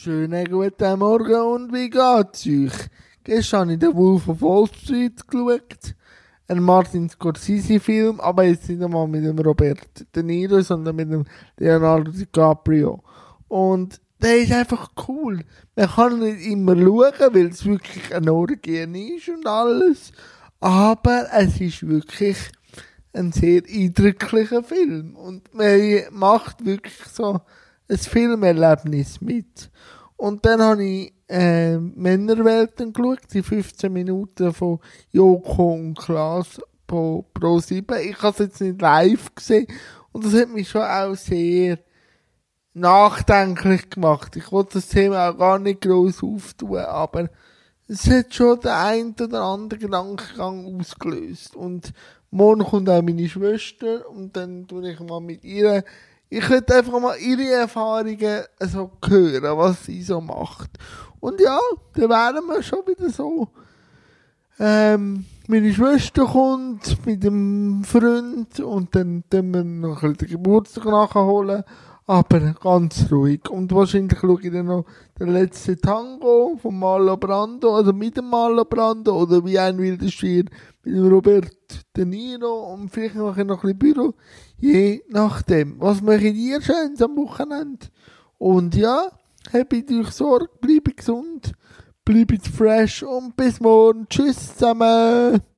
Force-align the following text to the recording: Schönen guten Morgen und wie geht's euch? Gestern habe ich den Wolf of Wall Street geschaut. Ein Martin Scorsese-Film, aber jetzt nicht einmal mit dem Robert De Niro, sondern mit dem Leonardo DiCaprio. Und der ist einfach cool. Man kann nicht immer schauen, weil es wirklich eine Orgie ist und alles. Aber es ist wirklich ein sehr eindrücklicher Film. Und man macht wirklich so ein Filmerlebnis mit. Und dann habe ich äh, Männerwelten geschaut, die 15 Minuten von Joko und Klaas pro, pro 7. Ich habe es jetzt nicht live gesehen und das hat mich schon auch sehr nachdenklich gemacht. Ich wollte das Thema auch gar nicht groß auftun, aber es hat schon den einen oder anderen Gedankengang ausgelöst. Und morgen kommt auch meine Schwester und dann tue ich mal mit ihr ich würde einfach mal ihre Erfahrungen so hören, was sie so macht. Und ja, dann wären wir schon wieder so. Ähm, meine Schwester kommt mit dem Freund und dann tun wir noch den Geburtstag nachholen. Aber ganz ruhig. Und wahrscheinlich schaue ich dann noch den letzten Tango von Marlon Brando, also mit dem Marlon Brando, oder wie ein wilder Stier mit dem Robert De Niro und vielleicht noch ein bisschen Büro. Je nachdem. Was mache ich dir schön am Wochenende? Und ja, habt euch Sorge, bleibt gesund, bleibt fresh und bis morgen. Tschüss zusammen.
Schönen 0.00 0.44
guten 0.44 0.98
Morgen 1.00 1.40
und 1.40 1.72
wie 1.72 1.90
geht's 1.90 2.46
euch? 2.46 2.88
Gestern 3.24 3.62
habe 3.62 3.72
ich 3.72 3.78
den 3.80 3.96
Wolf 3.96 4.28
of 4.28 4.40
Wall 4.42 4.68
Street 4.68 5.26
geschaut. 5.26 5.96
Ein 6.46 6.62
Martin 6.62 7.08
Scorsese-Film, 7.10 8.20
aber 8.20 8.44
jetzt 8.44 8.68
nicht 8.68 8.80
einmal 8.80 9.08
mit 9.08 9.24
dem 9.24 9.40
Robert 9.40 10.06
De 10.14 10.22
Niro, 10.22 10.60
sondern 10.60 10.94
mit 10.94 11.10
dem 11.10 11.24
Leonardo 11.56 12.12
DiCaprio. 12.12 13.02
Und 13.48 14.00
der 14.22 14.38
ist 14.38 14.52
einfach 14.52 14.88
cool. 15.08 15.44
Man 15.74 15.88
kann 15.88 16.20
nicht 16.20 16.46
immer 16.46 16.76
schauen, 16.76 17.34
weil 17.34 17.46
es 17.48 17.66
wirklich 17.66 18.14
eine 18.14 18.32
Orgie 18.32 19.16
ist 19.16 19.28
und 19.28 19.48
alles. 19.48 20.12
Aber 20.60 21.26
es 21.32 21.60
ist 21.60 21.88
wirklich 21.88 22.36
ein 23.14 23.32
sehr 23.32 23.62
eindrücklicher 23.68 24.62
Film. 24.62 25.16
Und 25.16 25.52
man 25.52 26.02
macht 26.12 26.64
wirklich 26.64 27.02
so 27.12 27.40
ein 27.88 27.98
Filmerlebnis 27.98 29.20
mit. 29.20 29.70
Und 30.16 30.44
dann 30.44 30.60
habe 30.60 30.84
ich 30.84 31.12
äh, 31.28 31.78
Männerwelten 31.78 32.92
geschaut, 32.92 33.20
die 33.32 33.42
15 33.42 33.92
Minuten 33.92 34.52
von 34.52 34.80
Joko 35.10 35.74
und 35.74 35.98
Klaas 35.98 36.60
pro, 36.86 37.24
pro 37.34 37.60
7. 37.60 37.86
Ich 38.00 38.20
habe 38.22 38.32
es 38.32 38.38
jetzt 38.38 38.60
nicht 38.60 38.80
live 38.80 39.34
gesehen 39.34 39.66
und 40.12 40.24
das 40.24 40.34
hat 40.34 40.48
mich 40.48 40.68
schon 40.68 40.82
auch 40.82 41.14
sehr 41.14 41.78
nachdenklich 42.74 43.90
gemacht. 43.90 44.36
Ich 44.36 44.50
wollte 44.50 44.74
das 44.74 44.88
Thema 44.88 45.30
auch 45.30 45.38
gar 45.38 45.58
nicht 45.58 45.82
groß 45.82 46.22
auftun, 46.22 46.78
aber 46.78 47.28
es 47.86 48.08
hat 48.08 48.34
schon 48.34 48.60
den 48.60 48.70
einen 48.70 49.14
oder 49.20 49.42
anderen 49.42 49.80
Gedankengang 49.80 50.80
ausgelöst. 50.80 51.56
Und 51.56 51.92
morgen 52.30 52.64
kommt 52.64 52.90
auch 52.90 53.02
meine 53.02 53.28
Schwester 53.28 54.08
und 54.10 54.36
dann 54.36 54.66
tue 54.66 54.90
ich 54.90 55.00
mal 55.00 55.20
mit 55.20 55.44
ihr 55.44 55.84
ich 56.30 56.48
würde 56.48 56.76
einfach 56.76 57.00
mal 57.00 57.16
ihre 57.18 57.50
Erfahrungen 57.50 58.42
so 58.60 58.90
hören, 59.06 59.56
was 59.56 59.84
sie 59.84 60.02
so 60.02 60.20
macht. 60.20 60.70
Und 61.20 61.40
ja, 61.40 61.58
dann 61.94 62.10
wären 62.10 62.46
wir 62.46 62.62
schon 62.62 62.86
wieder 62.86 63.08
so. 63.10 63.48
Ähm, 64.60 65.24
meine 65.46 65.72
Schwester 65.72 66.26
kommt 66.26 67.06
mit 67.06 67.24
dem 67.24 67.82
Freund 67.84 68.60
und 68.60 68.94
dann 68.94 69.24
tun 69.30 69.54
wir 69.54 69.64
noch 69.64 70.00
den 70.00 70.28
Geburtstag 70.28 70.84
nachholen. 70.84 71.64
Aber 72.06 72.54
ganz 72.54 73.10
ruhig. 73.12 73.48
Und 73.50 73.72
wahrscheinlich 73.72 74.18
schaue 74.18 74.40
ich 74.42 74.50
dann 74.50 74.66
noch 74.66 74.86
den 75.20 75.28
letzten 75.28 75.78
Tango 75.78 76.58
von 76.60 76.78
Marlon 76.78 77.20
Brando, 77.20 77.76
also 77.76 77.92
mit 77.92 78.16
dem 78.16 78.30
Marlon 78.30 78.64
Brando, 78.68 79.22
oder 79.22 79.44
wie 79.44 79.58
ein 79.58 79.76
wilder 79.76 80.08
Stier 80.08 80.44
mit 80.84 80.94
dem 80.94 81.06
Robert 81.06 81.77
De 81.98 82.04
Niro 82.04 82.72
und 82.72 82.90
vielleicht 82.90 83.16
noch 83.16 83.36
ein 83.36 83.48
bisschen 83.48 83.76
Büro. 83.76 84.14
Je 84.56 85.02
nachdem. 85.08 85.80
Was 85.80 86.00
mache 86.00 86.28
ich 86.28 86.32
dir 86.32 86.62
schön 86.62 86.94
am 87.02 87.16
Wochenende? 87.16 87.88
Und 88.38 88.76
ja, 88.76 89.10
habt 89.52 89.72
euch 89.74 90.10
Sorge, 90.12 90.48
bleibt 90.60 90.96
gesund, 90.96 91.54
bleibt 92.04 92.46
fresh 92.46 93.02
und 93.02 93.34
bis 93.34 93.58
morgen. 93.58 94.06
Tschüss 94.08 94.54
zusammen. 94.54 95.40